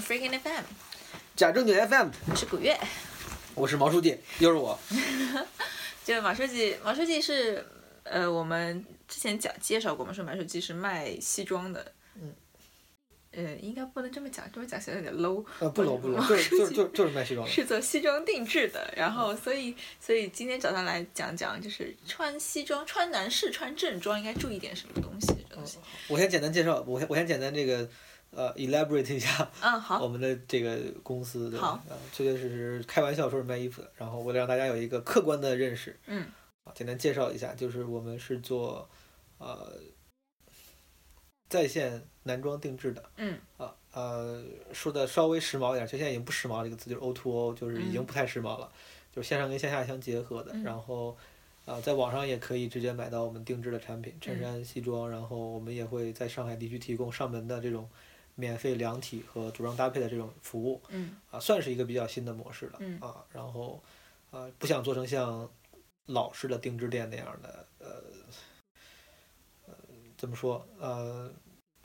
[0.00, 0.62] Freaking FM，
[1.36, 2.76] 假正经 FM，我是古月。
[3.54, 4.78] 我是毛书记，又是我。
[6.04, 7.64] 就马书记，马书记是
[8.02, 11.92] 呃，我们之前讲介绍过嘛，说马书记是卖西装的。
[12.16, 12.34] 嗯。
[13.30, 15.44] 呃，应该不能这么讲，这么讲显得有点 low。
[15.60, 17.52] 呃，不 low 不 low，就是就是就是就是卖西装的。
[17.52, 25.78] 是做西装定制的，然后所以所以今天找他来讲讲，就是穿西装、穿男士、穿正装应该注意点什么东西这东西。
[26.08, 27.88] 我先简单介绍，我先我先简单这个
[28.34, 29.50] 呃 elaborate 一下。
[29.60, 30.02] 嗯，好。
[30.02, 31.80] 我们的这个公司的好，
[32.12, 36.26] 确确实实开玩笑说是卖衣服的，然后为了让大家有一个客观的认识，嗯，
[36.64, 38.88] 啊，简单介绍一下，就是我们是做
[39.38, 39.74] 呃
[41.48, 44.42] 在线男装定制的，嗯，啊呃
[44.72, 48.68] 说的稍微时髦一点，就现在已经不时髦这个词，就是 O to O，就是已经不太时髦了，
[49.12, 51.16] 就是线上跟线下相结合的，然后
[51.64, 57.88] 啊在网上也可以直接买到我们定制的产品，衬衫、西装，然后我们也会在上海地区提供上门的这种
[58.34, 63.82] 免费量体和组装搭配的这种服务，嗯，啊算是一个比较新的模式了，嗯啊，然后
[64.30, 65.50] 啊不想做成像
[66.06, 67.88] 老式的定制店那样的，呃，
[69.66, 69.74] 呃
[70.16, 71.30] 怎么说呃。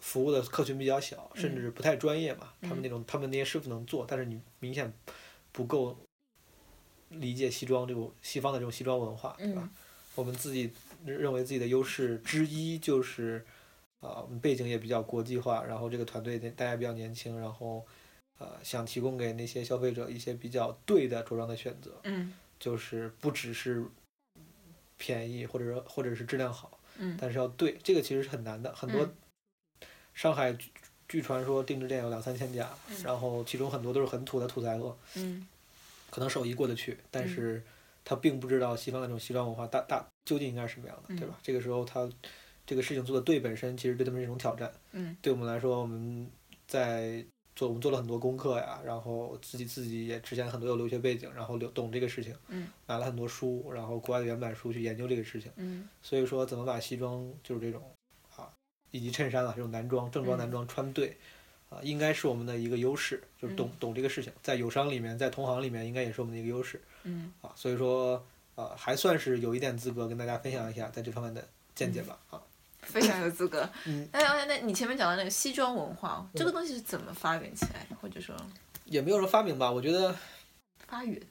[0.01, 2.53] 服务的客群比较小，甚至不太专业嘛。
[2.61, 4.93] 他们那种，他们那些师傅能做，但是你明显
[5.51, 5.93] 不够
[7.09, 9.69] 理解西装这种西方的这种西装文化，对吧？
[10.15, 10.71] 我们自己
[11.03, 13.45] 认为自己的优势之一就是
[13.99, 17.85] 啊，背景也比较国际化，然后这个团队大家比较年轻，然后
[18.37, 21.99] 呃，想提供给那些消费者一些比较对的着装的选择。
[22.03, 23.85] 嗯，就是不只是
[24.97, 29.09] 便宜，或者说或者是质量好，嗯，但是要对，这个其实是很难的，很多。
[30.13, 30.69] 上海据
[31.07, 32.69] 据传说定制店有两三千家，
[33.03, 35.47] 然后其中很多都是很土的土财货，嗯，
[36.09, 37.63] 可能手艺过得去，但是
[38.03, 41.39] 他并不知道西方的这种西装文化大大究竟应该是什么样的，对吧？
[41.41, 42.09] 这个时候他
[42.69, 46.29] 这个事情做的对本身其实对他们是一种挑战，嗯，对我们来说我们
[46.67, 47.25] 在
[47.55, 57.81] 做我们做了很多功课呀，然后自己自己也之前很多有留学背景，然后留懂这个事情，嗯，买了很多书，然后国外的原版书去研究这个事情，嗯，所以说怎么把西装就是这种
[58.35, 58.53] 啊。
[58.91, 61.17] 以及衬衫啊，这种男装、正装男装穿对，
[61.69, 66.81] 啊，应该是我们的一个优势，就是懂懂这个事情，在友商里面，在同行里面，应该也是我们的一个优势。
[67.03, 67.31] 嗯。
[67.41, 68.23] 啊，所以说，
[68.55, 72.17] 啊，还算是有一点资格跟大家分享一下在这方面的见解吧。
[72.31, 72.41] 啊。
[72.81, 73.67] 非常有资格。
[73.85, 74.07] 嗯。
[74.11, 77.95] 那那那你前面讲的那个西装文化，这个东西是怎么发源起来的？
[78.01, 78.35] 或者说？
[78.85, 80.15] 也没有说发明吧，我觉得。
[80.87, 81.21] 发源。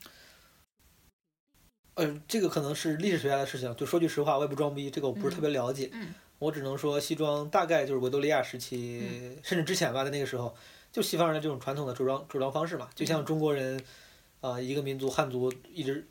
[1.95, 3.75] 呃，这个可能是历史学家的事情。
[3.75, 5.91] 就说句实话，我也不装逼，这个我不是特别了解。
[5.93, 6.15] 嗯。
[6.39, 10.55] 我只能说，西装大概就是维多利亚时期，甚至之前吧，在那个时候，
[10.93, 13.83] 就西方人的这种传统的着装着装方式嘛，就像中国人，
[14.41, 16.07] 啊，一个民族汉族一直，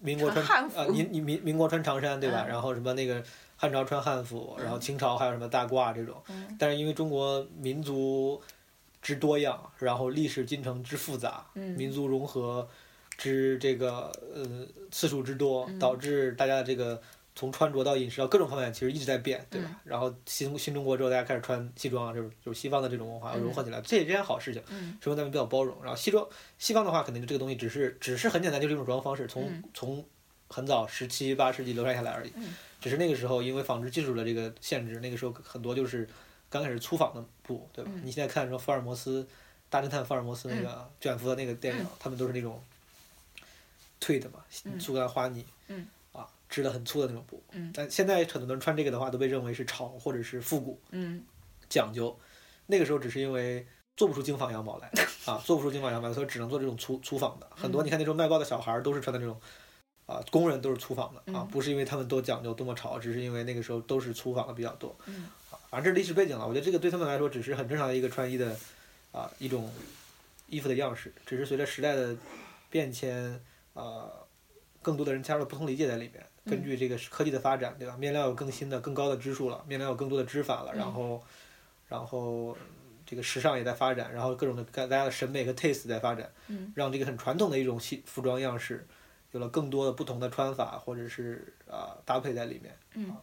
[0.00, 2.44] 民国穿啊，民民民民国穿长衫对吧？
[2.46, 3.24] 然后什么那个
[3.60, 6.16] 汉朝穿汉服，然后清朝还有什么大褂这种，
[6.58, 8.40] 但是因为中国民族
[9.02, 12.66] 之多样，然后历史进程之复杂，民族融合
[13.18, 16.98] 之这个呃次数之多，导致大家的这个。
[17.36, 19.80] 从穿着到饮食到各种方面，其实一直在变，对吧？
[19.84, 24.62] 然后新新中国之后，大家开始穿西装啊，就是就是西方的这种文化融合起来，这也是件好事情，
[25.00, 25.78] 说明咱们比较包容。
[25.80, 26.26] 然后西装
[26.58, 30.04] 西方的话，肯定这个东西只是只是很简单，就是一种着装方式，从从
[30.48, 32.32] 很早十七八世纪流传下来而已。
[32.80, 36.08] 只是那个时候因为纺织技术的这个限制，那个时候很多就是
[36.48, 37.90] 刚开始粗纺的布，对吧？
[38.02, 39.26] 你现在看什么福尔摩斯
[39.68, 42.62] 大侦探福尔摩斯那个卷福的那个电影，他们都是那种
[44.00, 44.40] 退的嘛，
[44.78, 45.44] 苏格兰花呢。
[46.12, 47.40] 啊织的很粗的那种布，
[47.72, 50.80] 但现在很多人穿这个的话，都被认为是潮或者是复古，
[51.68, 52.18] 讲究。
[52.66, 53.64] 那个时候只是因为
[53.96, 54.90] 做不出精纺羊毛来
[55.26, 57.48] 啊，做不出精纺羊毛，所以只能做这种粗粗纺的。
[57.50, 59.40] 很多你看那时候卖报的小孩都是穿的那种，
[60.10, 64.96] 啊，工人都是粗纺的啊，不是因为他们多讲究多么潮，只是因为那个时候都是粗纺的比较多。
[65.50, 66.44] 啊，反正这是历史背景了。
[66.44, 68.56] 我觉得这个对他们来说只是很正常的一个穿衣的
[69.12, 69.72] 啊一种
[70.48, 72.16] 衣服的样式，只是随着时代的
[72.68, 73.40] 变迁
[73.74, 74.10] 啊，
[74.82, 76.26] 更多的人加入了不同理解在里面。
[76.46, 77.94] 根据这个科技的发展，对吧？
[77.96, 81.22] 面料有更新的、更高的支数了，面料有更多的织法了，然后，
[81.86, 82.56] 然后
[83.06, 86.32] 这个时尚也在发展，然后各种的大家的审美和 taste 在发展，
[86.74, 88.84] 让这个很传统的一种西服装样式，
[89.32, 92.76] 有了更多的不同的穿法或者是啊搭配在里面。
[92.94, 93.16] 嗯。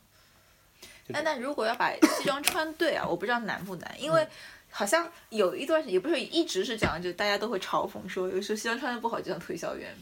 [1.07, 4.27] 那那如果要把西装穿对啊，我不知道难不难，因为
[4.69, 9.95] 好像有一段时间也不是一直是这样，就大家都会嘲讽说，有时候西装穿的不好就像推销员。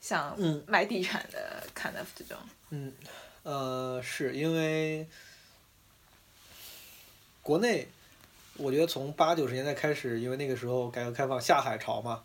[0.00, 2.38] 像卖地产的 kind of 这种，
[2.70, 2.92] 嗯，
[3.42, 5.04] 呃，是因为
[7.42, 7.88] 国内，
[8.54, 12.22] 我觉得从八九十年代开始，因为那个时候改革开放下海潮嘛，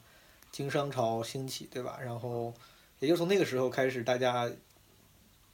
[0.52, 1.98] 经商潮兴起，对吧？
[2.00, 2.54] 然后，
[3.04, 4.50] 也就从那个时候开始，大家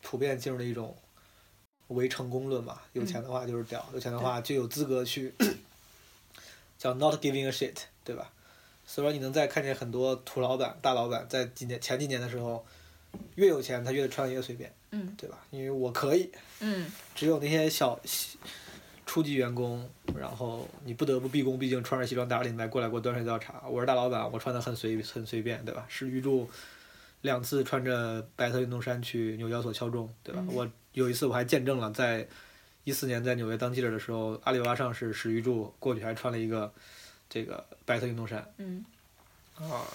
[0.03, 0.95] 普遍进入了一种
[1.87, 5.33] 唯成功论嘛，有钱的话就是屌，有钱的话就有资格去
[6.77, 8.31] 叫 not giving a shit，对吧？
[8.85, 12.63] 所以说你能再看见很多土老板、大老板在几年前几年的时候，
[13.33, 15.39] 越有钱他越穿的越随便，嗯，对吧？
[15.49, 16.29] 因为我可以，
[16.59, 17.99] 嗯， 只有那些小
[19.07, 23.63] 初级员工，然后你不得不毕恭毕敬，穿着西装打领带过来给我端水倒茶。
[23.67, 25.87] 我是大老板，我穿的很随很随便，对吧？
[25.89, 26.47] 是玉柱
[27.21, 30.43] 两次穿着白色运动衫去纽交所敲钟，对吧？
[30.47, 32.27] 我有一次我还见证了，在
[32.83, 36.73] 一四年在纽约当记者的时候，阿里巴巴上市，史玉柱过去还穿了一个。
[37.31, 38.83] 这个白色运动衫，嗯，
[39.53, 39.85] 啊，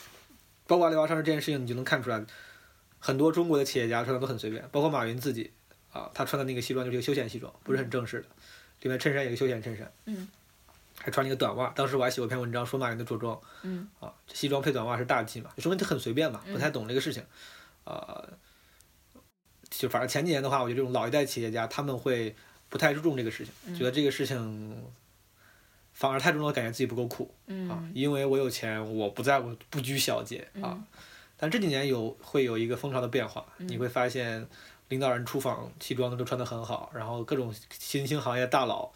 [0.69, 2.25] 包括阿里巴巴上市这件事情，你就能看出来，
[3.01, 5.51] 很多中国的企业家穿的都很随便，包括马云自己，
[5.93, 8.29] 啊，他穿的那个西装就是一个休闲西装，不是很正式的，
[8.83, 10.29] 里面衬衫也是休闲衬衫，嗯，
[10.99, 11.69] 还穿了一个短袜。
[11.77, 17.23] 当时我还写过一篇文章说马云的着装，嗯，啊，西装配短袜是大忌嘛，说明他很随便嘛，不太懂这个事情，
[17.85, 18.25] 啊，
[19.71, 22.35] 就反正前几年的话，我觉得这种老一代企业家他们会
[22.69, 24.83] 不太注重这个事情，觉得这个事情。
[25.97, 27.33] 反而太重了，感觉自己不够酷
[27.71, 27.79] 啊！
[27.95, 30.77] 因为我有钱，我不在乎不拘小节啊。
[31.37, 34.45] 但这几年有会有一个风潮的变化，你会发现
[34.89, 38.91] 领导人出访西装都穿得很好，然后各种新兴行业大佬，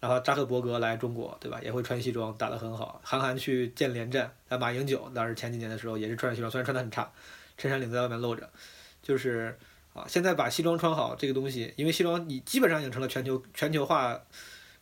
[0.00, 1.60] 然后扎克伯格来中国，对吧？
[1.62, 3.00] 也会穿西装，打得很好。
[3.04, 7.10] 韩寒去见连战，啊，马英九当时前几年的时候也是穿着西装，虽然穿得很差，
[7.56, 8.48] 衬衫领子在外面露着，
[9.02, 9.58] 就是
[9.94, 14.20] 啊，现在把西装穿好这个东西，因为西装你基本上已经成了全球全球化。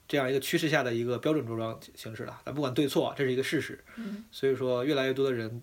[0.06, 3.82] 这样一个趋势下的一个标准着装形式了，咱不管对错，这是一个事实。
[3.96, 4.22] 嗯。
[4.30, 5.62] 所以说，越来越多的人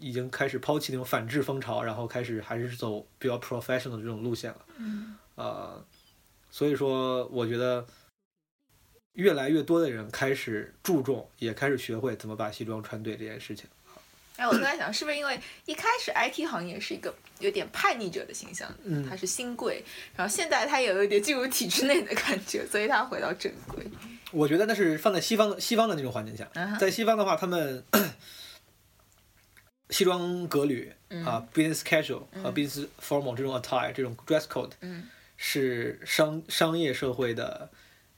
[0.00, 4.60] 已经开始抛弃那种反制风潮，然后开始还是走比较 professional 的这种路线了。
[4.78, 5.14] 嗯。
[5.34, 5.84] 呃，
[6.58, 7.86] 所以说，我觉得
[9.12, 13.64] 越来越多的人开始注重，也开始学会怎么把西装穿对这件事情。
[14.36, 19.84] 哎，我突然想，是不是因为一开始 IT 行业是一个有点叛逆者的形象，嗯，他是新贵，
[20.16, 23.86] 然后现在他也有一点进入体制内的感觉，所以他回到正规。
[24.32, 26.50] 我觉得那是放在西方西方的那种环境下，
[26.80, 27.84] 在西方的话，他们
[29.90, 30.92] 西装革履
[31.24, 35.08] 啊，business casual 和 business formal 这种 attire 这种 dress code，嗯，
[35.38, 37.70] 是商商业社会的。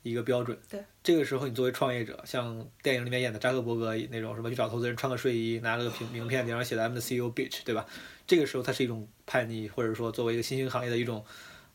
[0.02, 0.58] 一个标准。
[0.70, 7.84] 对，这个时候你作为创业者，像电影里面演的扎克伯格那种什么，去找投资人穿个睡衣，拿了个名名片，顶上写的 “I'm the CEO bitch”，对吧？
[8.26, 11.22] 这个时候它是一种叛逆，或者说作为一个新兴行业的一种，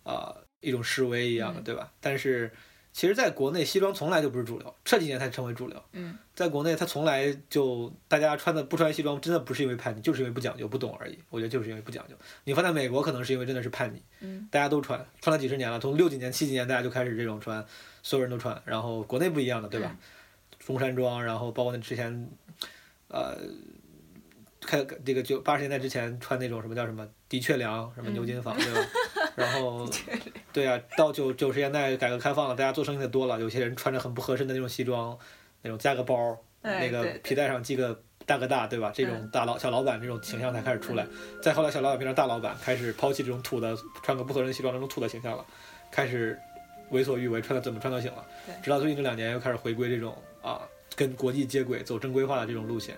[0.02, 1.94] 啊，一种示威一样的，对吧？
[2.02, 2.52] 但是。
[2.96, 5.84] 其实，在国内西装从来就不是主流，这几年才成为主流。
[5.92, 11.20] 嗯，在国内，它从来就大家穿的不穿西装，真的不是因为叛逆，就是因为不讲究、不懂而已。
[11.30, 12.16] 我觉得就是因为不讲究。
[12.46, 14.02] 你放在美国，可能是因为真的是叛逆。
[14.22, 17.66] 嗯，大家都穿，穿了几十年了，从六几年、七几年大家就开始这种穿，
[18.02, 18.62] 所有人都穿。
[18.64, 19.94] 然后国内不一样的，对吧？
[20.60, 22.30] 中山装，然后包括那之前，
[23.10, 23.38] 呃，
[24.62, 28.90] 开这个就八十年代之前穿那种什么叫什么的确良，什么牛津坊，对吧？
[29.36, 29.86] 然后，
[30.54, 35.18] 对啊，到九九十年代改革开放了，大家做生意的多了，有些人穿着很不合身的那种西装，
[35.62, 38.92] 那种加个包，那个皮带上系个大哥大，对吧？
[38.96, 41.06] 这种大老小老板这种形象才开始出来。
[41.42, 45.46] 再后来，小老板变成大老板，开始抛弃这种土的穿个不合身西装那种土的形象了，
[45.92, 46.40] 开始
[46.92, 48.26] 为所欲为，穿的怎么穿都行了。
[48.64, 50.62] 直到最近这两年又开始回归这种啊，
[50.96, 52.96] 跟国际接轨、走正规化的这种路线。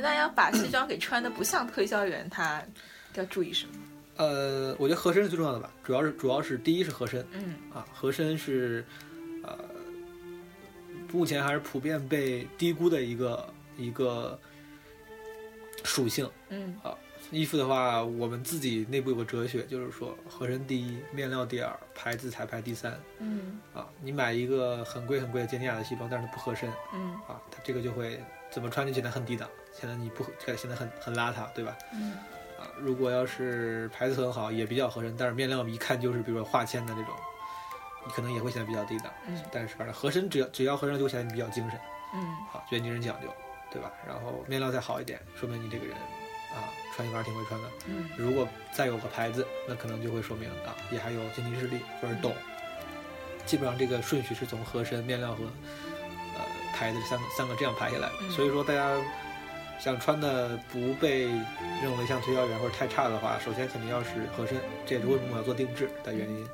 [0.00, 2.62] 那要把西装给穿的不像推销员，他
[3.14, 3.72] 要注意什么？
[4.16, 7.54] 呃，我觉得合身是最重要的吧，主要是主要是第一是合身，嗯。
[7.72, 8.84] 啊，合身是
[9.44, 9.56] 呃
[11.12, 14.38] 目前还是普遍被低估的一个一个
[15.84, 16.76] 属性，嗯。
[16.82, 16.96] 啊，
[17.30, 29.48] 衣服的话，我们自己内部有个哲学，就是说合身第一，面料第二，牌子才排第三，嗯啊，你买一个很贵很贵的杰尼亚的西装，但是它不合身，嗯啊，它这个就会怎么穿就显得很低档。
[29.72, 30.24] 显得你不
[30.56, 31.76] 显得很很邋遢，对吧？
[31.92, 32.12] 嗯，
[32.58, 37.14] 啊，如果要是牌子很好，也比较合身，但是面料一看就是比如说化纤的这种，
[38.06, 39.12] 你可能也会显得比较低档。
[39.26, 41.78] 嗯，但是反正合身只要只要合身就显得你比较精神。
[42.14, 43.28] 嗯，好，觉得你人讲究，
[43.70, 43.92] 对吧？
[44.06, 46.02] 然后面料再好一点，说明你这个人啊
[46.98, 47.68] 穿衣服还挺会穿的。
[47.86, 52.34] 嗯，如果再有个牌子，那可能就会说明啊也还有经济实力或者懂。
[53.46, 58.10] 基本上这个顺序是从合身、面料和呃牌子三个三个这样排下来。
[58.30, 59.00] 所以说大家。
[59.80, 61.26] 想穿的不被
[61.80, 66.44] 认为像推销员或者太差的话，首先肯定要是合身，这也是为什么我要做定制的原因。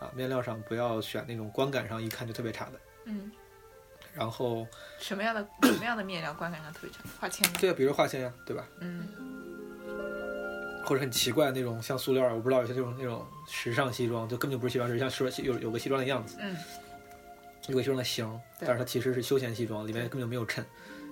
[0.00, 2.72] 啊，面料上不要选那种观感上一看就特别差的。
[3.04, 3.30] 嗯。
[4.12, 4.66] 然后。
[4.98, 6.98] 什么样的什么样的面料观感上特别差？
[7.20, 7.48] 化纤。
[7.52, 8.66] 对啊，比如化纤呀，对吧？
[8.80, 9.06] 嗯。
[10.86, 16.38] 或者很奇怪的那种像塑料，我不知道有些这种那种时尚西装，就根本就不是西装，是像说有有个西装的样子。
[16.40, 16.56] 嗯。
[17.68, 20.64] 有个西装的型，但是它其实是休闲西装，里面根本就没有衬。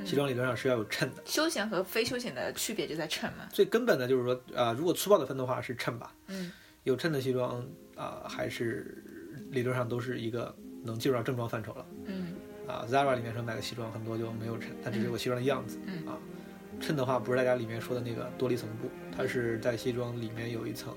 [0.04, 1.23] 西装理论上是要有衬的。
[1.26, 3.47] 休闲和非休闲的区别就在衬嘛。
[3.52, 6.14] 最根本的就是说，啊，如果粗暴的分的话是衬吧。
[6.28, 6.52] 嗯。
[6.85, 7.66] 有衬的西装
[7.97, 9.02] 啊，还是
[9.50, 10.54] 理论上都是一个
[10.85, 11.87] 能进入到正装范畴了。
[12.04, 12.35] 嗯。
[12.69, 15.81] 啊，Zara 里面说买的西装很多就没有衬，它只是有西装的样子。
[15.87, 16.07] 嗯。
[16.07, 16.16] 啊，
[16.84, 20.94] 衬的话不是大家里面说的那个多了一层布，它是在西装里面有一层，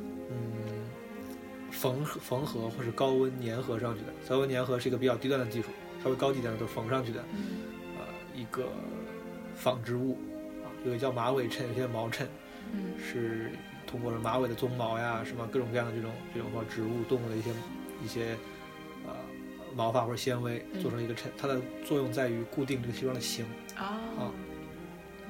[0.00, 0.90] 嗯，
[1.70, 4.12] 缝缝合或是高温粘合上去的。
[4.28, 5.68] 高温粘合是一个比较低端的技术，
[6.02, 7.20] 稍微高级点的都是缝上去的。
[7.96, 8.04] 呃。
[8.34, 8.66] 一个
[9.54, 10.18] 纺织物
[10.64, 12.26] 啊，有个叫马尾衬，有些毛衬，
[12.72, 13.52] 嗯，是
[13.86, 17.50] 通过马尾的鬃毛呀，什么各种各样的这种这种或植物、动物的一些
[18.02, 18.36] 一些
[19.06, 19.14] 呃
[19.76, 24.32] 毛发或者纤维做成一个衬，它的作用在于固定这个西装的型啊啊，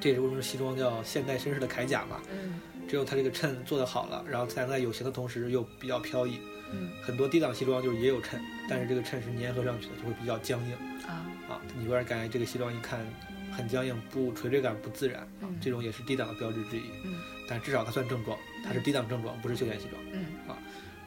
[0.05, 6.39] 这也是为什么西装叫现代绅士的铠甲嘛，嗯，只有它这个衬做得好了，然后才能在有型的同时又比较飘逸，
[6.71, 10.73] 嗯，很多低档西装就是也有衬，但是这个衬是粘合上去的，就会比较僵硬
[11.07, 11.25] 啊。
[11.49, 13.03] 啊，你会感觉这个西装一看
[13.51, 16.83] 很僵硬，不垂坠感不自然，啊这种也是低档的标志之一。
[17.03, 17.15] 嗯，
[17.49, 19.99] 但至少它算正装，它是低档正装，不是休闲西装。
[20.11, 20.55] 嗯啊，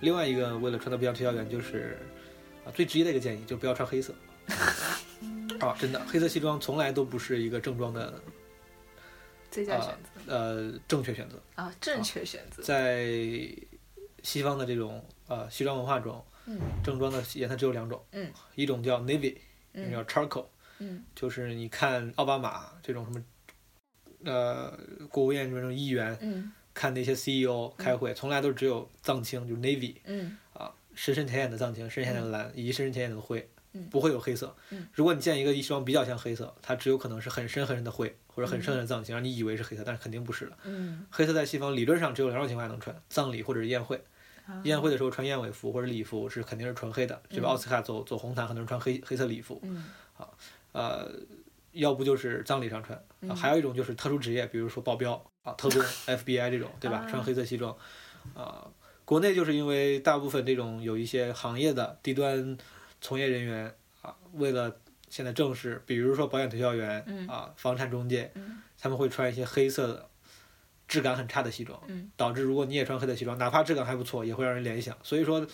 [0.01, 1.97] 另外一个为了穿的比较推销员，就是
[2.65, 4.13] 啊最直接的一个建议，就不要穿黑色。
[5.61, 8.21] 啊，真的，黑色西装从来都不是一个正装的
[9.51, 10.33] 最佳选择。
[10.33, 12.63] 呃，正确选择啊，正确选择。
[12.63, 13.07] 在
[14.23, 19.37] 西方的这种呃西装文化中，嗯，正装的颜色只有两种，嗯，一种叫 navy
[19.73, 19.93] 一种。
[19.93, 20.47] 叫 charcoal，
[20.79, 23.25] 嗯，就是你看奥巴马这种什么，
[24.25, 24.77] 呃，
[25.09, 33.58] 国务院这种议员，嗯，看那些 CEO 开会，从来都只有藏青，就是 navy，嗯，啊，深深浅浅的藏青，深深浅的蓝，以及深深浅浅的灰，嗯，
[33.91, 44.03] 不会有黑色，嗯，如果你见一个一双比较像黑色，它只有可能是很深很深的灰，或者很深很深的藏青，让你以为是黑色，但是肯定不是的，嗯，黑色在西方理论上只有两种情况下能穿，葬礼或者是宴会。
[44.65, 49.61] 宴会的时候穿燕尾服或者礼服是肯定是纯黑的，这个奥斯卡走走红毯，很多人穿黑黑色礼服。
[49.63, 49.85] 嗯，
[50.15, 50.35] 好，
[50.73, 51.13] 呃，
[51.73, 52.99] 要不就是葬礼上穿，
[53.37, 57.07] 还有一种就是特殊职业，比如说保镖啊、 特工、FBI 这种，对吧？
[57.11, 57.77] 穿黑色西装。
[58.33, 58.67] 啊，
[59.05, 62.57] 国内就是因为大部分这种有一些行业的低端
[63.01, 64.77] 从业人员啊，为了
[65.09, 68.33] 现在正式，比如说保险推销员啊、房产中介，
[68.79, 70.09] 他们会穿一些黑色的。
[70.89, 71.79] 质感很差的西装，
[72.17, 74.97] 导致如果你也穿黑色西装，哪怕质感还不错，也会让人联想。
[75.03, 75.47] 所以说，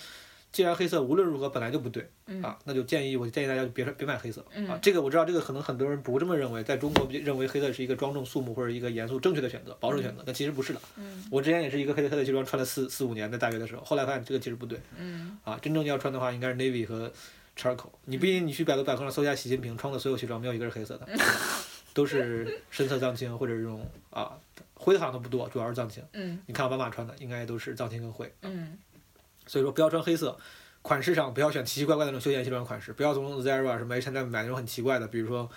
[0.54, 2.08] 既然黑色无论如何本来就不对，
[2.40, 4.78] 啊，那就建议我建议大家别别买黑色啊。
[4.80, 10.80] 这个我知道，这个可能很多人不这么认为，在中国认为黑色是一个庄重肃穆或者一个严肃正确的选择，保守选择，但其实不是的。
[11.28, 14.78] 我之前也是一个黑色黑色西装穿了四四五年，在大学的时候，后来发现这个其实不对。
[15.42, 17.12] 啊，真正要穿的话，应该是 navy 和
[17.58, 17.90] charcoal。
[18.04, 21.08] 你毕竟你去百度百科上搜一下习近平穿的所有西装，没有一个是黑色的，
[21.92, 24.38] 都是深色藏青或者这种啊。
[24.76, 26.02] 灰的好像都不多，主要是藏青。
[26.12, 28.30] 嗯，你看奥巴马穿的应该都是藏青跟灰。
[28.42, 28.76] 嗯，
[29.46, 30.36] 所以说不要穿黑色，
[30.82, 35.48] 款式上不要选奇奇怪怪的那种休闲西装款式，不要从 Zara 什么 H&M 买那种很奇怪的，比如说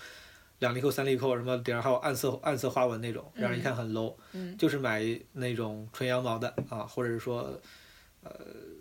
[0.58, 4.14] 两粒扣、三粒扣，什么顶上还有暗色暗色花纹那种，让人一看很 low。
[4.32, 5.02] 嗯，就是买
[5.32, 7.48] 那种纯羊毛的啊，或者是说，
[8.22, 8.30] 呃，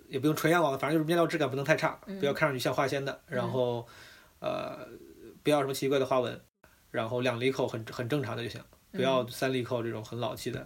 [0.08, 3.22] 也不用纯羊毛的，反正就是面料质感不能太差，不要看上去像化纤的。
[3.28, 3.86] 然后，
[4.40, 4.88] 呃，
[5.44, 6.42] 不要什么奇怪的花纹，
[6.92, 8.62] 然后两粒扣很很正常的就行。
[8.94, 10.66] 不要三粒扣这种很老气的，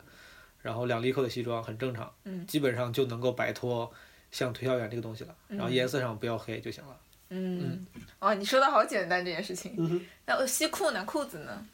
[0.62, 2.10] 然后两粒扣的西装很正常，
[2.48, 3.92] 基本上就能够摆脱
[4.32, 5.36] 像推销员这个东西了。
[5.48, 6.98] 然后颜色上不要黑就行了。
[7.30, 7.86] 嗯，
[8.20, 9.76] 哦，你说的好简单这件事情。
[9.78, 11.06] 嗯那西裤呢？
[11.06, 11.66] 裤子呢？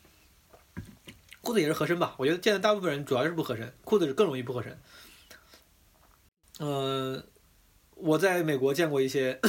[1.41, 2.13] 裤子也是合身吧？
[2.17, 4.77] 我觉得现在大部分人主要是不合身，裤子是更容易不合身。
[6.59, 7.23] 嗯，
[7.95, 9.39] 我在美国见过一些，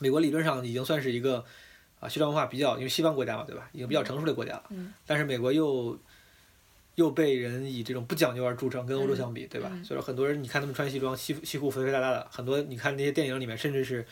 [0.00, 1.44] 美国理论上已经算是一个。
[1.98, 3.70] 啊，西装文化比较，因为西方国家嘛，对吧？
[3.72, 4.64] 已经比较成熟的国家了。
[4.68, 4.92] 嗯。
[5.06, 5.98] 但是美国又
[6.96, 9.70] 又被人以这种不讲究而著称，跟欧洲相比，对吧？
[9.84, 14.04] 所以说很多人你看他们穿西装，西西裤肥肥大大的，很多你看那些电影里面，甚至是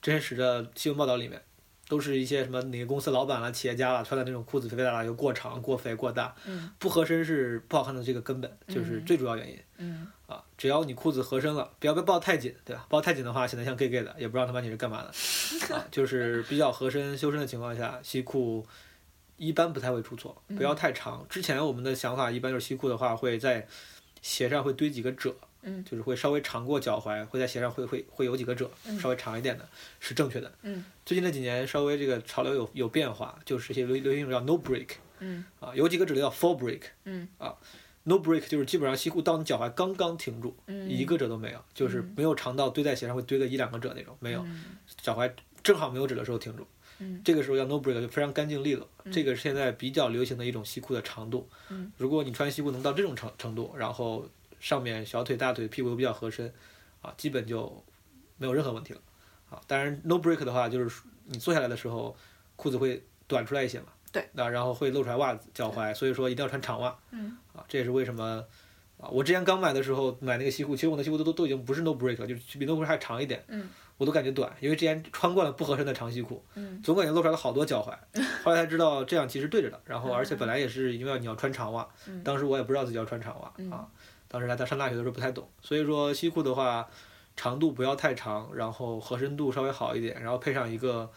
[0.00, 1.40] 真实的新闻报道里面，
[1.88, 6.34] 都是一些什么哪个公司老板啦、企业家啦穿的那种裤子肥肥大大又过长、过肥、过大，
[6.78, 9.58] 不合身是不好看的这个根本，就是最主要原因。
[9.78, 12.86] 嗯，啊，只要你裤子合身了，不要被抱太紧，对吧？
[12.88, 15.74] 抱太紧的话，显得像 gay gay 的，也不知道他妈你是干嘛的。
[15.74, 18.64] 啊，就是比较合身、修身的情况下，西裤
[19.42, 21.26] 一般不太会出错，不要太长。
[21.28, 23.66] 之前我们的想法一般就是西裤的话会在
[24.20, 25.34] 鞋上会堆几个褶。
[25.64, 28.68] 嗯，就是会稍微长过脚踝，会在鞋上会会会有几个褶，
[29.00, 29.68] 稍微长一点的，
[30.00, 30.52] 是正确的。
[30.62, 34.88] 嗯，最近这几年稍微这个潮流有有变化，就是一些流流行一种叫 no break。
[35.20, 36.80] 嗯，啊，有几个褶叫 full break。
[37.04, 37.54] 嗯，啊
[38.02, 40.56] ，no break 就是基本上西裤到你脚踝刚刚停住，
[40.88, 44.44] 一个褶都没有，就是没有长到堆在鞋上会堆个一两个褶那种，没有，
[45.00, 45.32] 脚踝
[45.62, 46.66] 正好没有褶的时候停住。
[47.02, 51.48] 嗯，这个时候要 no break 就非常干净利落，这个是现在比较流行的一种西裤的长度。
[51.68, 54.28] 嗯，如果你穿西裤能到这种程程度，然后。
[54.62, 56.46] 上面小腿、大腿、屁股都比较合身，
[57.00, 57.84] 啊，基本就
[58.38, 59.00] 没有任何问题了，
[59.50, 62.16] 啊，当然 no break 的话，就是你坐下来的时候，
[62.54, 68.46] 裤子会短出来一些嘛，对，那然后会露出来袜子、脚踝，所以说一定要穿长袜，嗯，啊，这也是为什么，
[68.98, 73.68] 啊，我之前刚买的时候买那个西裤，其实我的西裤都都都已经不是 no break 了，就是比 no break 还长一点，嗯，
[74.02, 77.96] 我都感觉短，因为之前穿惯了不合身的长西裤，嗯，总感觉露出来了好多脚踝，
[78.42, 81.86] 后来才知道这样其实对着的，然后而且本来也是因为你要穿长袜，
[82.24, 83.86] 当时我也不知道自己要穿长袜，啊。
[84.26, 86.88] 当时在上大学的时候不太懂，所以说西裤的话，
[87.36, 91.08] 长度不要太长，然后合身度稍微好一点，然后配上一个，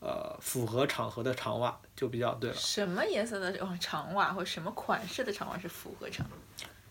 [0.00, 2.56] 呃，符合场合的长袜就比较对了。
[2.56, 6.26] 什么颜色的哦长袜或者什么款式的长袜是符合长？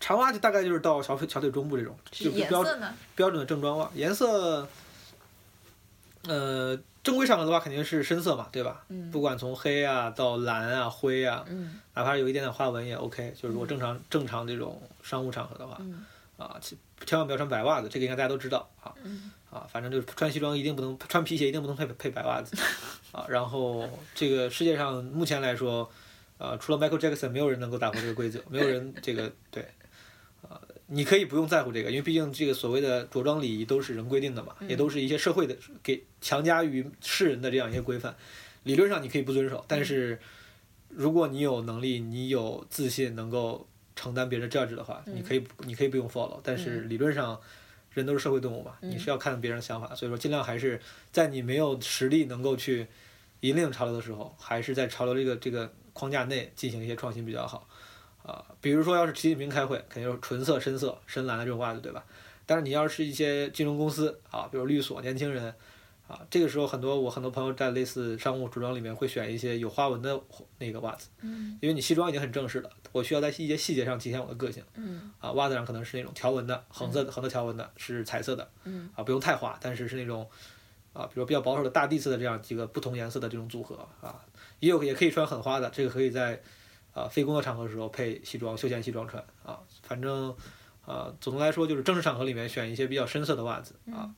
[0.00, 2.80] 长袜就大概就是到小腿小腿中部这种，就标准
[3.16, 4.66] 标准的正装袜，颜色，
[6.28, 6.78] 呃。
[7.00, 8.84] 正规场合的话肯定是深色嘛，对吧？
[8.88, 9.10] 嗯。
[9.10, 11.80] 不管从黑啊到蓝啊灰啊，嗯。
[11.94, 13.32] 哪怕有一点点花纹也 OK。
[13.34, 16.04] 就是如果正常正常这种商务场合的话，嗯。
[16.36, 16.60] 啊，
[17.06, 18.92] 千万不要穿白袜子，这个应该大家都知道啊。
[19.02, 19.30] 嗯。
[19.50, 22.54] 啊，反正就是穿西装一定不能穿皮鞋，一定不能配配白袜子。
[23.12, 25.90] 啊，然后这个世界上目前来说，
[26.36, 29.77] 呃，除了 Michael Jackson，没有人能够打破这个规则，没有人这个对，啊。
[30.90, 38.16] 你可以不用在乎这个，因为毕竟这个所谓的着装礼仪都是人规定的嘛，也都是一些社会的给强加于世人的这样一些规范。
[38.64, 40.18] 理论上你可以不遵守，但是
[40.88, 46.40] 如果你有能力，你有自信，能够承担别人的 judge 的话，你可以你可以不用 follow。
[46.42, 47.38] 但是理论上，
[47.92, 50.80] 人都是社会动物嘛，你是要看别人的想法，所以说尽量还是
[51.12, 52.86] 在你没有实力能够去
[53.40, 57.68] 引领潮流的时候，还是在潮流这个这个框架内进行一些创新比较好。
[58.58, 62.04] 啊，比如说要是习近平开会，肯定是纯色、深色、深蓝的这种袜子，对吧？
[62.44, 65.54] 但是你要是一些金融公司啊，比如律所、年轻人，
[66.06, 70.18] 啊，这个时候很多我很多朋友在类似商务着装里面会选一些有花纹的
[70.58, 80.26] 那个袜子，嗯，因为你西装已经很正式了，我需要在一些细节上体现我的个性，嗯，啊，袜子上可能是那种条纹的，横色横的条纹的，是彩色的，嗯，啊，不用太花，但是是那种，
[80.94, 84.24] 啊，比如比较保守的大地色的这样几个不同颜色的这种组合，啊，
[84.60, 86.42] 也有也可以穿很花的，这个可以在。
[86.98, 90.34] 啊，非工作场合的时候配西装，休闲西装穿啊，反正，
[90.84, 94.10] 啊，总的来说就是正式场合里面选一些比较深色的袜子啊，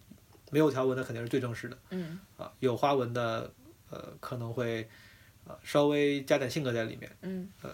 [0.50, 3.52] 没有条纹的肯定是最正式的，嗯，啊，有花纹的，
[3.90, 4.88] 呃，可能会，
[5.46, 7.70] 啊，稍微加点性格在里面，嗯，呃，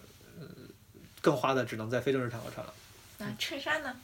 [1.20, 2.74] 更花的只能在非正式场合穿了。
[3.18, 3.94] 那衬衫呢？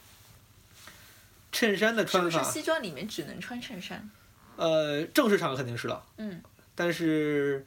[1.51, 4.09] 衬衫的穿法，是西装里面只能穿衬衫？
[4.57, 6.41] 呃，正式场合肯定是了，嗯，
[6.77, 7.67] 但是。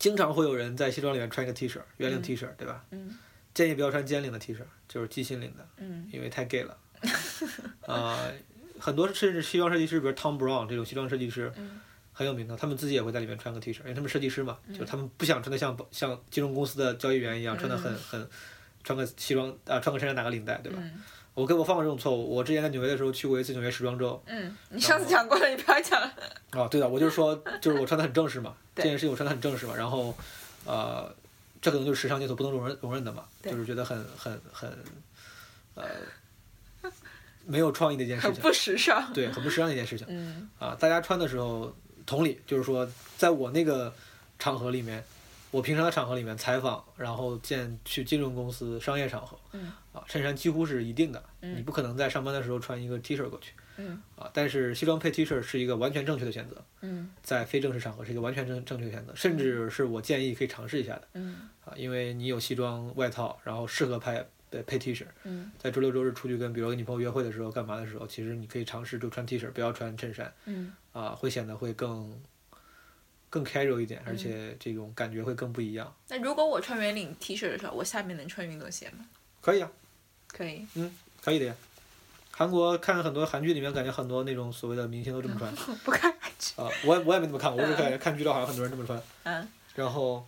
[0.00, 2.84] 经常会有人在西装里面穿一个 T 恤，圆领 T 恤，对吧？
[2.90, 3.16] 嗯。
[3.52, 4.58] 建议不要穿尖领的 T 恤，
[4.88, 5.64] 就是鸡心领的。
[5.76, 6.08] 嗯。
[6.12, 6.76] 因为太 gay 了。
[7.86, 8.18] 啊，
[8.78, 11.52] 很多甚至西装设计师，比如 Tom Brown 这种西装设计师，
[12.12, 18.28] 很有名的，他们自己也会在里面穿个 T 恤，因为他们设计师嘛，就他们不想穿的像像金融公司的交易员一样，穿的很很，
[18.82, 20.82] 穿个西装啊，穿个衬衫打个领带，对吧？
[21.32, 22.34] 我跟我犯过这种错误。
[22.34, 24.20] 我之前在纽约的时候去过一次纽约时装周。
[24.26, 26.12] 嗯，你上次讲过了，你不要讲了。
[26.52, 30.14] 哦，对的，我就是说，就是我穿的很正式嘛，这件事情我穿的很正式嘛，然后，
[30.64, 31.14] 呃，
[31.60, 34.70] 这可能就是时尚界所不能容忍容忍的嘛，就是觉得很很很，
[35.74, 35.84] 呃，
[37.46, 38.34] 没有创意的一件事情。
[38.34, 39.12] 很不时尚。
[39.12, 40.06] 对，很不时尚的一件事情。
[40.10, 40.48] 嗯。
[40.58, 43.94] 啊，大家穿的时候，同理，就是说，在我那个
[44.38, 45.04] 场合里面。
[45.52, 49.36] 我平常的场合里面采访，然后见去金融公司商业场合，
[49.92, 53.52] 啊，衬衫几乎是一定的，你不可能在上班的时候穿一个 T 恤过去，
[54.16, 72.20] 啊，但是西装配 T 恤是一个完全正确的选择，嗯在非正式场合是一个完全正正确的选择，甚至是我建议可以尝试一下的，嗯啊，因为你有西装外套，然后适合拍配配 T 恤，嗯在周六周日出去跟比如跟女朋友约会的时候干嘛的时候，其实你可以尝试就穿 T 恤，不要穿衬衫，嗯啊，会显得会更。
[73.32, 75.94] 更 casual 一点，而且这种感觉会更不一样。
[76.08, 79.06] 那如果我穿圆领 T 恤的时候，我下面能穿运动鞋吗？
[79.40, 79.70] 可以啊，
[80.26, 80.66] 可以。
[80.74, 81.54] 嗯，可以的呀。
[82.40, 85.54] 韩国看很多韩剧里面，感觉很多那种所谓的明星都这么穿。
[85.84, 86.10] 不看。
[86.18, 86.54] 韩剧。
[86.56, 88.98] 啊，我也我也没怎么看过，我是看看剧照，好像很多人这么穿。
[89.24, 89.46] 嗯。
[89.74, 90.26] 然后，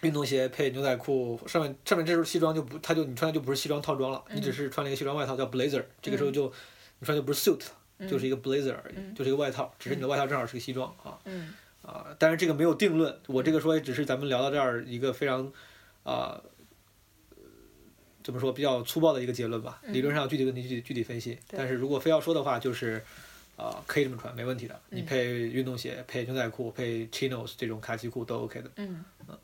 [0.00, 6.52] 运动鞋配牛仔裤，上面上面这时候西装就不，它就你穿的就不是西装套装了，你只是穿了一个西装外套叫 blazer，这个时候就
[6.98, 7.62] 你穿就不是 suit，
[8.08, 11.16] 就是一个 blazer 而已，就是一个外套，只是你的外套正好是个西装啊。
[11.24, 11.54] 嗯。
[11.82, 15.52] 啊，但是这个没有定论，我这个说也只是咱们聊到这儿一个非常
[16.02, 16.40] 啊。
[18.30, 19.82] 怎么说比较粗暴的一个结论吧？
[19.88, 21.36] 理论上具体问题具体具体分析。
[21.48, 23.02] 但是如果非要说的话，就是，
[23.56, 24.80] 啊，可以这么穿，没问题的。
[24.90, 28.70] 你配运动鞋、配牛仔裤、配 chinos 这种卡其裤都 OK 的。
[28.76, 29.36] 嗯嗯。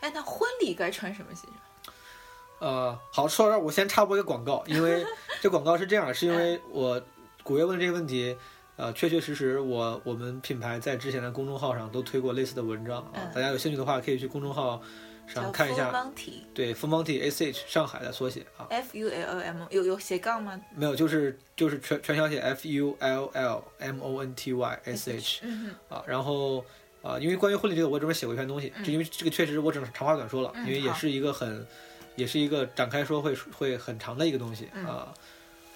[0.00, 1.56] 哎，那婚礼该穿什么西装？
[2.60, 5.02] 呃，好，说到这儿，我先插播一个广告， 因为
[5.40, 7.02] 这广告是这样，是因为我
[7.42, 8.36] 古月问这个问题，
[8.76, 14.82] 呃，确确实实，我我们品牌在之前的公众号上都推过类似的文章啊，大家有兴趣的话，可以去公众号
[15.26, 15.90] 上看一下。
[16.52, 18.66] 对，锋芒体 S H 上海的缩写啊。
[18.68, 20.60] F U L L M 有有斜杠吗？
[20.74, 25.46] 没有，就是就是全全小写 F U L L M O N T Y S H
[25.88, 26.62] 啊，然后。
[27.02, 31.66] 啊，因为关于婚礼这个，我专门写过一篇东西，就因为这个确实我只能长话短说了，因为也是一个很，
[32.16, 35.14] 也是一个展开说会会很长的一个东西啊。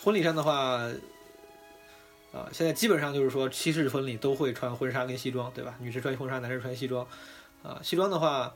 [0.03, 0.83] 婚礼上的话，
[2.33, 5.75] 啊，现在基本上就是说西式婚礼都会穿婚纱跟西装，对吧？
[5.81, 7.07] 女士穿婚纱，男士穿西装。
[7.63, 8.55] 啊，西装的话，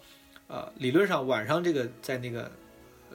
[0.49, 2.51] 啊，理论上晚上这个在那个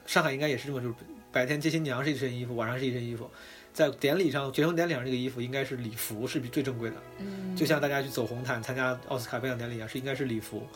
[0.07, 0.95] 上海应该也是这么，就是
[1.31, 3.29] 白天接新娘是一身衣服，晚上是一身衣服。
[3.73, 6.95] 在典礼上，结婚典礼上这个衣服应该是礼服，是比最正规的。
[7.19, 10.67] 嗯，就像大家去走红毯、参加奥斯卡颁奖典礼一样，是应该是礼服。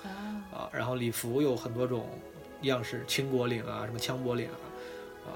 [0.52, 2.10] 啊，然后礼服有很多种
[2.64, 4.58] 样式，倾国领啊，什么枪柏领啊，
[5.28, 5.34] 呃，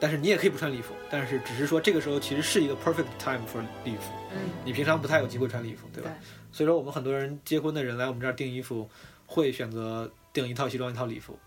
[0.00, 4.12] 但是你也可以不穿礼服，但是只是说这个时候其实是一个 perfect time for 礼服。
[4.32, 6.10] 嗯，你平常不太有机会穿礼服，对吧？
[6.50, 8.88] 所以说我们很多人结婚的人来我们这儿订衣服，
[9.26, 11.38] 会选择订一套西装一套礼服。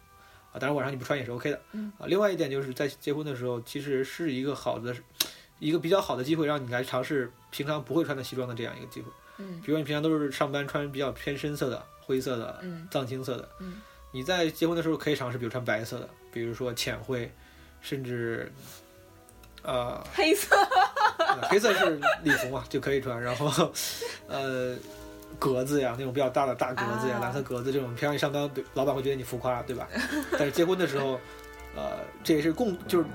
[0.52, 1.60] 啊，当然晚上你不穿也是 OK 的。
[1.72, 4.96] 嗯，啊，另外一点就是在结婚的时候，其实是一个好的。
[5.60, 9.08] 一个比较好的机会，让你来尝试平常不会穿的西装的这样一个机会。
[9.38, 13.50] 嗯，比如你平常都是上班穿比较偏深色的、灰色的、藏青色的。
[13.60, 17.30] 嗯，你在结婚的时候可以尝试，比如穿白色的，比如说浅灰，
[17.82, 18.52] 甚至，
[19.62, 20.56] 呃，黑色。
[21.50, 23.22] 黑色是礼服嘛，就可以穿。
[23.22, 23.72] 然后，
[24.28, 24.76] 呃，
[25.38, 29.88] 格子呀，那种比较大的大格子呀，蓝色格子这种，平常你上班，老板会觉得你浮夸，对吧？
[30.34, 31.20] 但是结婚的时候，
[31.76, 33.06] 呃，这也是共就是。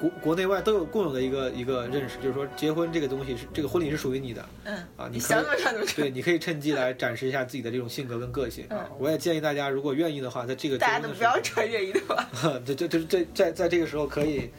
[0.00, 8.88] 国国内外都有共有的一个一个认识，就是说结婚这个东西是这个婚礼是属于你的，嗯啊，你可以对，你可以趁机来展示一下自己的这种性格跟个性啊。
[8.98, 12.24] 我也建议大家，如果愿意的话，在这个大家都不要穿愿意的话，
[12.64, 14.50] 这这这这在在这个时候可以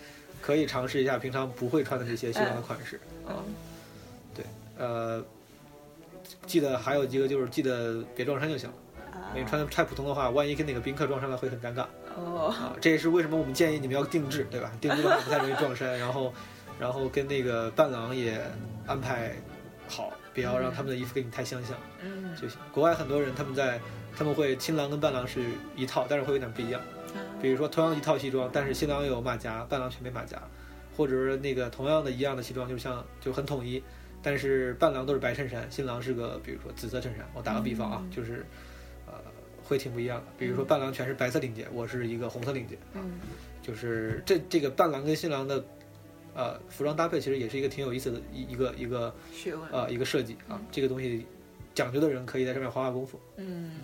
[0.41, 3.39] 可以尝试一下平常不会穿的这些西装的款式啊。
[4.35, 4.45] 对，
[4.77, 5.23] 呃，
[6.45, 8.75] 记得还有一个就是记得别撞衫就行了。
[9.35, 11.85] 你穿的太普通的话，万一跟哪个宾客撞衫了，会很尴尬。
[12.15, 14.71] 哦，啊，这也是为什么我们建议你们要定制，对吧？
[14.81, 16.33] 定制的话不太容易撞衫，然后，
[16.79, 18.41] 然后跟那个伴郎也
[18.85, 19.31] 安排
[19.87, 22.57] 好，不要让他们的衣服跟你太相像，嗯，就行。
[22.71, 23.79] 国外很多人他们在
[24.17, 25.41] 他们会新郎跟伴郎是
[25.75, 26.81] 一套，但是会有点不一样。
[27.41, 30.41] 比如说同样一套西装，但是新郎有马甲，伴郎却没马甲，
[30.97, 33.81] 或者是那个同样的一样的西装，就像就很统一，
[34.21, 37.25] 但是伴郎都是白衬衫，新郎是个比如说紫色衬衫。
[37.33, 38.45] 我打个比方啊，就是。
[39.69, 43.19] 会挺不一样的，比如说伴郎全是白色领结，我是一个红色领结，嗯，
[43.61, 45.63] 就是这这个伴郎跟新郎的，
[46.33, 51.23] 呃，服装搭配其实也是一个挺有意思的一一个一个学问啊，一个设计啊，这个东西
[51.75, 53.21] 讲究的人可以在上面花花功夫。
[53.35, 53.75] 嗯，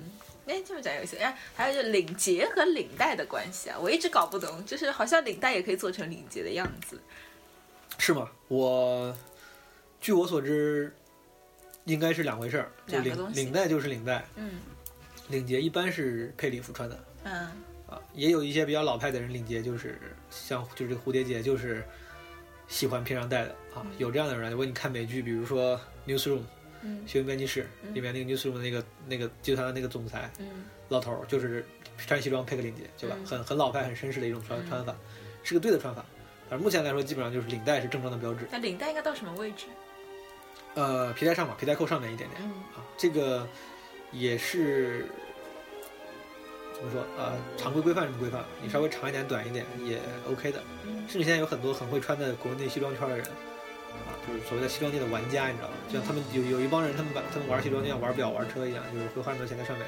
[0.48, 1.18] 哎，这么讲有意思。
[1.18, 7.00] 哎，还有就领结和领带的关系啊，我一直搞不懂，就是好像领带也可以做成领结的样子，
[8.00, 8.32] 是吗？
[8.48, 9.16] 我
[10.02, 10.92] 据我所知，
[11.84, 14.50] 应该是两回事儿，就领领带就是领带，嗯。
[15.28, 17.52] 领结一般是配礼服穿的，嗯，啊，
[17.90, 21.84] 啊，也有一些比较老派的人领结，就是像就是这个蝴蝶结，就是
[22.68, 24.52] 喜欢平常戴的啊，有这样的人。
[24.52, 26.40] 如果你看美剧，比如说《Newsroom》，
[26.82, 31.66] 嗯新闻编辑室里面那个 Newsroom 的那个那个集团的那个总裁嗯老头儿，就是
[31.98, 33.16] 穿西装配个领结，对吧？
[33.20, 34.96] 嗯很很老派、很绅士的一种穿嗯穿法，
[35.44, 36.06] 是个对的穿法。
[36.48, 39.66] 反正目前来说，基本上就是领带是正装的标志，那领带应该到什么位置？
[40.76, 42.42] 呃，皮带上嘛，皮带扣上面一点点。
[42.44, 43.48] 嗯啊，这个
[44.18, 45.08] 也是
[46.74, 50.00] 怎么说啊、呃常规规范这么规范，你稍微长一点、短一点也
[50.30, 50.62] OK 的。
[50.86, 53.26] 嗯甚至现在有很多很会穿的国内西装圈的人，
[53.94, 55.76] 啊，就是所谓的西装界的玩家，你知道吗？
[55.88, 59.86] 就像他们有有一帮人，他们把他们玩西装就像玩表、玩车一样，就是会花很多钱在上面，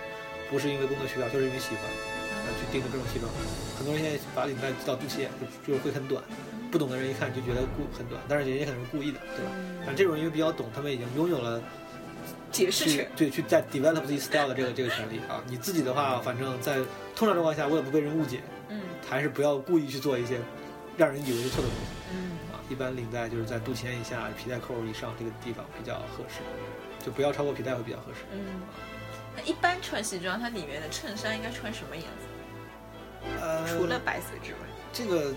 [0.50, 1.84] 不是因为工作需要，就是因为喜欢，
[2.46, 3.26] 啊，去盯着各种西装。
[3.78, 6.22] 很多人现在把领带到肚脐眼，就就是会很短，
[6.72, 9.52] 不懂的人一看就觉得故很短，但是人家可能是故意的，对吧？
[9.86, 11.87] 但这种人因为比较懂，他们已经拥有了去
[12.52, 13.10] 解释权。
[13.16, 15.44] 对去在 develop 自己 style 的这个这个权利啊。
[15.48, 16.76] 你自己的话，反正在
[17.16, 20.40] 通常情况下，我也不被人误解，嗯还是不要故意去做一些
[20.98, 22.60] 让人以为是错的东西嗯啊。
[22.70, 26.40] 一般领带就是在肚脐眼以下、皮带扣以上这个地方比较合适，
[27.06, 28.20] 就不要超过皮带会比较合适。
[28.34, 28.62] 嗯。
[29.36, 33.40] 那一般穿西装，它里面的衬衫应该穿什么颜色？
[33.40, 34.60] 呃，除了白色之外，
[34.94, 35.34] 这个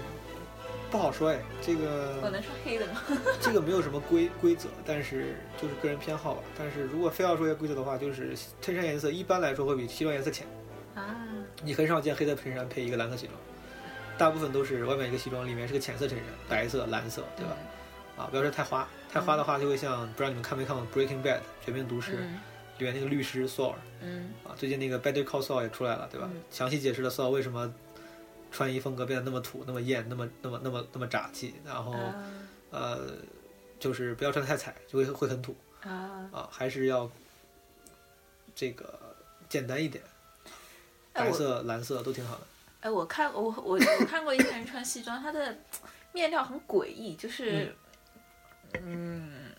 [0.91, 3.01] 不好说哎，这个我能穿黑的吗？
[3.41, 6.43] 这个没有什么规规则，但是就是个人偏好吧。
[6.59, 10.47] 但是如果非要说一个规则的话，就是衬衫颜色一般来说会比西装颜色浅。
[10.95, 11.17] 啊，
[11.63, 13.39] 你很少见黑色衬衫配一个蓝色西装，
[14.19, 17.57] 大部分都是外面一个西装，里面是个浅色衬衫，白色、蓝色，对吧？
[18.17, 22.39] 啊，不要说太花，太花的话就会像不知道你们看没看过《Breaking Bad》绝命毒师、嗯
[22.79, 26.27] 里面那个律师 Saul 嗯啊，最近那个 Better Call Saul 也出来了，对吧？
[26.33, 27.71] 嗯详细解释了 Saul 为什么
[28.51, 32.15] 穿衣风格变得那么土、那么艳、那么那么那么那么扎气，然后、啊
[32.71, 33.13] 呃，
[33.79, 36.29] 就是不要穿得太彩，就会会很土啊！
[36.33, 37.11] 啊，还是要
[38.55, 38.99] 这个
[39.49, 40.03] 简单一点，
[41.13, 42.41] 白色、蓝色都挺好的。
[42.81, 45.59] 哎，我看我我我看过一个人穿西装，他的
[46.13, 47.75] 面料很诡异，就是
[48.83, 49.53] 嗯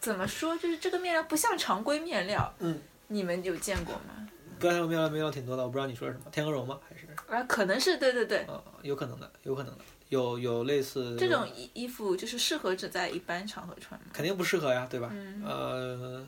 [0.00, 2.52] 怎么说，就是这个面料不像常规面料。
[2.58, 4.28] 嗯，你们有见过吗？
[4.60, 6.78] 不要面料面料挺多的，我不知道你说的什么，天鹅绒吗？
[6.88, 14.06] 还是啊，可能是对对对，啊、有可能的，有可能的，有有类似这种衣衣服就是适合只在一般场合穿吗？
[14.12, 15.08] 肯定不适合呀，对吧？
[15.12, 16.26] 嗯呃，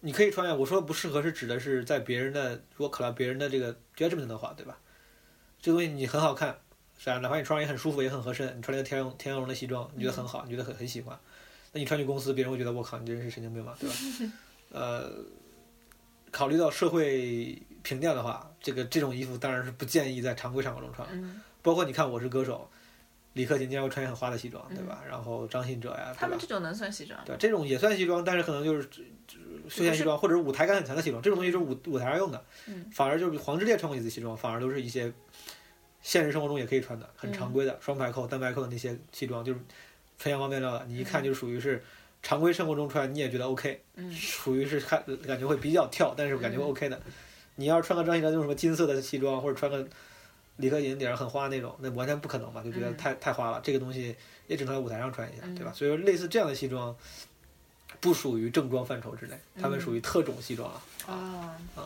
[0.00, 4.78] 你可以穿呀，我说不适合是指的是在别人的如果考虑到别人的这个 judgment 的话，对吧？
[5.60, 6.58] 这个东西你很好看，
[6.98, 11.18] 是啊，哪怕你穿上也很舒服，也很合身，你穿了一个天鹅天鹅绒的西装，你觉得很好，你觉得很很喜欢，
[11.72, 13.96] 那你穿去公司，别人会觉得我靠，你这人是神经病吧，对吧？
[14.70, 15.10] 呃，
[16.30, 21.06] 考虑到社会评价的话，这个这种衣服当然是不建议在常规场合中穿。
[21.12, 22.68] 嗯，包括你看《我是歌手》，
[23.34, 25.04] 李克勤经常会穿一些很花的西装，对吧？
[25.08, 26.36] 然后张信哲呀，他们？
[26.36, 27.16] 这种能算西装？
[27.24, 28.88] 对，这种也算西装，但是可能就是
[29.68, 32.44] 休闲西装或者是舞台感很强的西装，这种东西就是舞舞台上用的。
[32.66, 35.12] 嗯，反而就是黄致列穿过几次西装，反而都是一些
[36.02, 39.60] 现实生活中也可以穿的，很常规的双排扣、单排扣的那些西装，就是
[40.18, 41.80] 纯阳光面料的，你一看就属于是
[42.20, 47.00] 常规生活中穿，你也觉得 OK，嗯属于是看感觉会比较跳，但是感觉嗯 OK 的。
[47.56, 49.86] 你要是穿个张信哲那种什么金色的西装，或者穿个
[50.56, 53.60] 李克勤顶上很花那种，那完全不可能嘛，就觉得嗯太、太花了。
[53.62, 54.14] 这个东西
[54.46, 55.72] 也只能在舞台上穿一下，嗯对吧？
[55.74, 56.96] 所以说类似这样的西装，
[58.00, 60.82] 不属于正装范畴之内，他们嗯属于特种西装啊。
[61.08, 61.84] 哦，嗯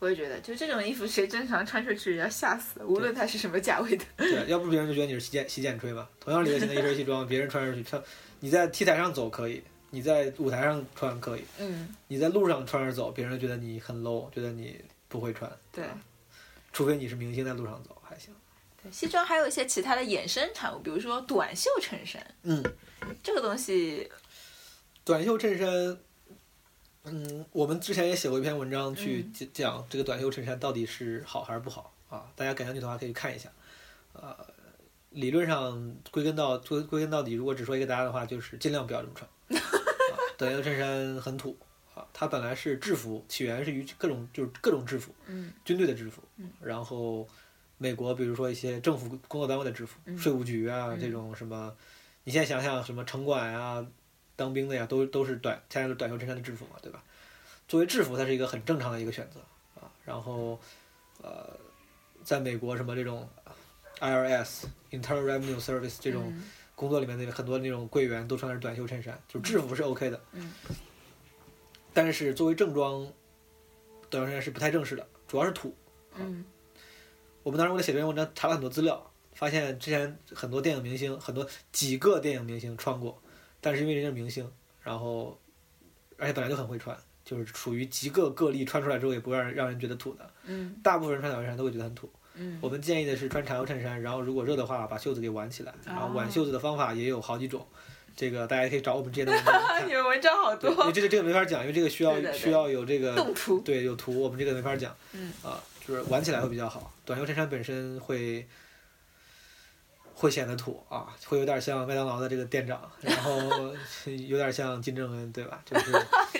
[0.00, 4.04] 我也觉得，就这种衣服，谁正常穿出去要吓死，无论它是什么价位的。
[4.16, 6.08] 对，要不别人就觉得你是洗剪洗剪吹吧。
[6.20, 8.00] 同样李克勤的一身西装， 别人穿上去，穿
[8.38, 15.50] 你在 T 台上走可以，你在舞台上穿可以，嗯，你在路上穿着走，别人就觉得你很 low，觉得你不会穿。
[15.72, 15.98] 对吧
[16.72, 18.32] 除非你是明星在路上走还行。
[18.82, 22.62] 对，西装还有一些其他的衍生产物，比如说短袖衬衫，嗯，
[23.22, 24.08] 这个东西，
[25.04, 25.98] 短袖衬衫，
[27.04, 32.30] 嗯，我们之前也写过一篇文章去讲这个短袖衬衫到底是好还是不好啊？
[32.36, 33.50] 大家感兴趣的话可以看一下。
[34.12, 34.36] 呃，
[35.10, 39.28] 理论上归根到归归根到底，如果只说一个答案的话，就是尽量不要这么穿。
[40.38, 41.58] 啊、短袖衬衫很土
[41.94, 47.28] 啊，它本来是制服，起源是于各种就是各种制服，嗯军队的制服嗯，然后
[47.76, 51.76] 美国比如说一些政府工作单位的制服，嗯税务局啊嗯这种什么，
[52.24, 53.84] 你现在想想什么城管啊、
[54.36, 57.02] 当兵的呀，都都是短现在是短袖衬衫的制服嘛，对吧？
[57.66, 59.40] 作为制服，它是一个很正常的一个选择
[59.80, 59.90] 啊。
[60.04, 60.58] 然后
[61.20, 61.58] 呃，
[62.24, 63.28] 在美国什么这种
[64.00, 66.44] IRS Internal Revenue Service 这种嗯
[66.78, 70.22] 工作里面的很多那种柜员都穿的是短袖衬衫，就制服是 OK 的。
[70.32, 70.52] 嗯
[71.92, 73.04] 但是作为正装，
[74.08, 75.74] 短袖衬衫是不太正式的，主要是土。
[76.14, 76.44] 嗯
[77.42, 83.20] 我们当时为了写这篇文章，查了很多资料，发现之前很多电影明星，很多几个电影明星穿过，
[83.60, 84.48] 但是因为人家是明星，
[84.80, 85.36] 然后
[86.16, 92.08] 而且本来就很会穿，就是属于极个个例穿出来之后也不让人让人觉得土的，嗯大部分人穿短袖衫都会觉得很土。
[92.38, 95.74] 嗯，我们建议的是穿长袖衬衫，然后如果热的话，把袖子给挽起来。
[95.84, 97.66] 然后挽袖子的方法也有好几种，
[98.16, 99.88] 这个大家可以找我们之前的文章。
[99.88, 100.70] 你们文章好多。
[100.70, 103.60] 因为这个这个没法讲，因为这个需要需要有这个动图。
[103.60, 104.94] 对，有图，我们这个没法讲。
[105.12, 105.32] 嗯。
[105.42, 106.92] 啊，就是挽起来会比较好。
[107.04, 108.46] 短袖衬衫本身会。
[110.20, 113.38] 会显得土啊，会有点像麦当劳的这个店长，然后
[114.26, 115.62] 有点像金正恩，对吧？
[115.64, 115.92] 就是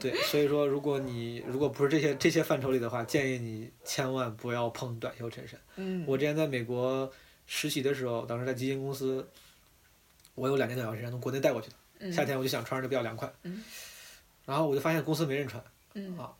[0.00, 5.60] 对，所以说，如果你如果不是这些这些范畴里的话，建议你千万不要碰短袖衬衫。
[5.76, 6.04] 嗯。
[6.06, 7.10] 我之前在美国
[7.46, 9.28] 实习的时候，当时在基金公司，
[10.34, 13.32] 我有两件短袖衬衫从国内带过去的，夏天我就想穿着比较凉快。
[13.42, 13.62] 嗯。
[14.44, 15.62] 然后我就发现公司没人穿。
[15.94, 16.18] 嗯。
[16.18, 16.32] 啊。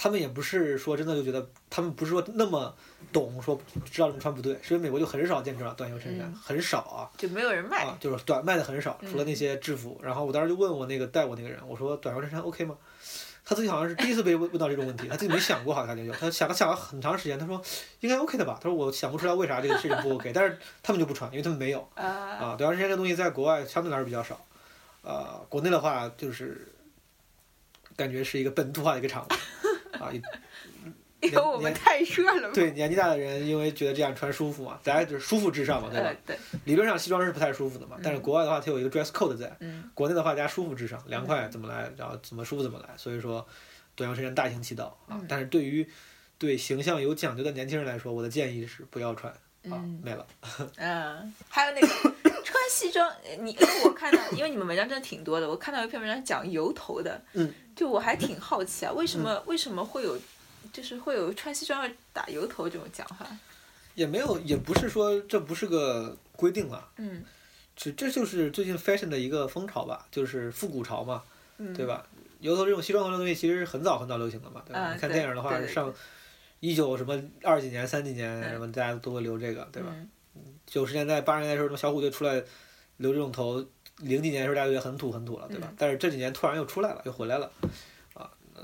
[0.00, 2.72] 他们也不是说真的就觉得，他们不是说那么
[3.12, 10.00] 懂，说知道这么穿不对，是因为美国就很少见这种短袖衬衫，很少啊，就没有人卖，就是短卖的很少，除了那些制服。
[10.00, 12.76] 然后我当时就问我那个带我那个人，我说短袖衬衫 OK 吗？
[13.44, 17.60] 他自己好像是第一次被问问到这种问题，他自己没想过，好像就他想了想了很长时间，他说
[17.98, 18.56] 应该 OK 的吧？
[18.62, 22.54] 他说我想不出来为啥这个事情不 OK，但是他们就不穿，因为他们没有啊。
[22.56, 24.38] 短袖衬衫这东西在国外相对来说比较少，
[25.02, 26.68] 呃，国内的话就是
[27.96, 29.26] 感觉是一个本土化的一个产物。
[30.00, 30.12] 啊，
[31.20, 32.52] 因为我们太热了。
[32.52, 36.14] 对，年纪大的人因为觉得这样穿舒服嘛，大家就是舒服至上嘛，对吧？
[36.24, 36.38] 对。
[36.64, 39.90] 理论上西装是不太舒服的嘛，但是国外的话它有一个 dress code 在，嗯。
[39.94, 43.46] 国内的话大家舒服至上，凉快怎么来，然后怎么舒服怎么来，所以说
[43.96, 45.20] 短袖衬衫大行其道啊。
[45.28, 45.88] 但是对于
[46.38, 49.32] 对形象有讲究的年轻人来说，我的建议是不要穿
[49.70, 50.26] 啊，没了。
[50.76, 51.86] 嗯，还有那个
[52.44, 57.52] 穿西装，你因为我看到，因为你们文章真的挺多的，我看到一篇文章讲油头的，嗯。
[57.76, 60.18] 就我还挺好奇啊，为什么为什么会有，
[60.72, 63.24] 就是会有穿西装要打油头这种讲法？
[63.94, 66.88] 也没有，也不是说这不是个规定了。
[66.96, 67.24] 嗯。
[67.76, 71.22] 这这就是最近 fashion 的一个风潮吧，就是复古潮嘛，
[71.76, 72.04] 对吧？
[72.40, 74.92] 油头这种西装头的东西其实很早很早流行的嘛，对吧？
[74.94, 75.94] 你看电影的话，上
[76.60, 79.94] 一九什么二几年、三几年什么，大家都会留这个，对吧？
[80.66, 82.42] 九十年代、八十年代时候，什么小虎队出来
[82.98, 83.64] 留这种头。
[84.00, 85.72] 零几年的时候，大家觉得很土很土了，对吧？
[85.76, 87.50] 但是这几年突然又出来了，又回来了，
[88.14, 88.62] 啊，呃，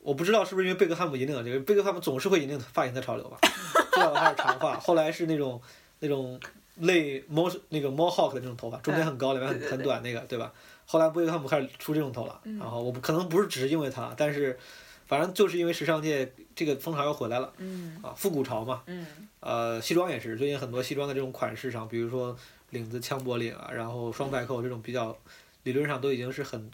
[0.00, 3.38] 我不知道是不是因为贝克汉姆引领了这个，贝克汉姆总是会引领发型的潮流吧？
[3.92, 5.60] 最早的话是长发，后来是那种
[5.98, 6.38] 那种
[6.76, 10.52] 类猫那个猫 hawk 的那种头发，中间很高，里面很很短那个，对吧？
[10.86, 14.56] 后来贝克汉姆开始出这种头了，然后我不可能不是只是因为他，但是
[15.06, 17.52] 反正就是因为时尚界这个风潮又回来了，
[18.02, 19.06] 啊，复古潮嘛，嗯
[19.40, 22.36] 呃，西装也是，最近很多西装的这种款式上，比如说。
[22.72, 25.14] 领子枪脖领啊，然后双排扣这种比较，
[25.64, 26.70] 理论上都已经是很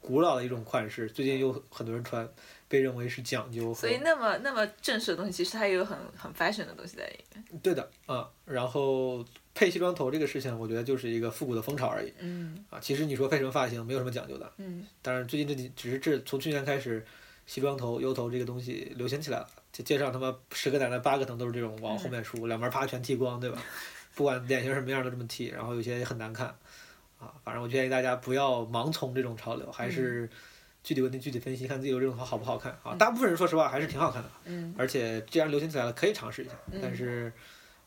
[0.00, 2.28] 古老的一种款式，最近又很多人穿，
[2.66, 3.72] 被认为是讲究。
[3.72, 7.60] 所以那么那么正式的东西，其实它也有很很 fashion 的东西在里面。
[7.62, 12.12] 对的，啊，然后配西装头这个事情，我觉得就是一个复古的风潮而已。
[12.18, 12.64] 嗯。
[12.70, 14.52] 啊，其实你说配什么发型，没有什么讲究的。
[14.58, 14.84] 嗯。
[15.00, 17.04] 但是最近这几，只是这从去年开始，
[17.46, 23.62] 西装头、油头这个东西流行起来了，就街上他妈十个奶奶八个疼都是这种往后面梳，两边啪全剃光，对吧？
[24.16, 26.46] 不管脸型什么样都这么剃，然后有些也很难看，
[27.18, 30.30] 啊，反正我建议大家不要盲从这种潮流，还是
[30.84, 32.94] 具体问题具体分析，看自己有这种头好不好看啊。
[32.94, 36.52] 大部分人说实话还是挺好看的，嗯，而且既然流行起来了，可以尝试一下。
[36.80, 37.32] 但是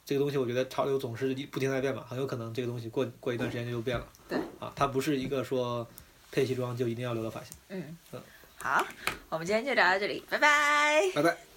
[0.08, 4.08] 这个东西我觉得潮流总是不停在变嘛，很有可能这个东西过过一段时间就又变了。
[4.30, 5.86] 对，啊，它不是一个说
[6.32, 7.58] 配西装就一定要留的发型。
[7.68, 8.22] 嗯嗯，
[8.56, 8.88] 好，
[9.28, 11.57] 我们今天就聊到这里，拜拜，拜拜。